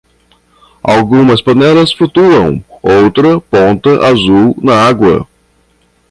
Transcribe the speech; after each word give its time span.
Algumas 0.81 1.43
panelas 1.43 1.93
flutuam, 1.93 2.65
outra 2.81 3.39
ponta 3.39 4.03
azul 4.03 4.55
na 4.59 4.75
água. 4.87 5.27